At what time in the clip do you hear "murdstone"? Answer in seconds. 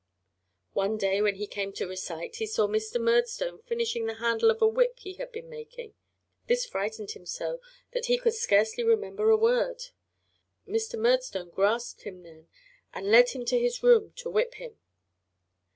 2.99-3.59, 10.97-11.51